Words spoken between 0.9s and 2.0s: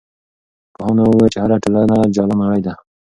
وویل چې هره ټولنه